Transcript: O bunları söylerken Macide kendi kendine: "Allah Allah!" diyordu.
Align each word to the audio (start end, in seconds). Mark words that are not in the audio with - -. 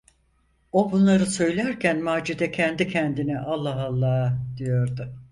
O 0.71 0.91
bunları 0.91 1.25
söylerken 1.25 2.01
Macide 2.03 2.51
kendi 2.51 2.87
kendine: 2.87 3.39
"Allah 3.39 3.83
Allah!" 3.85 4.37
diyordu. 4.57 5.13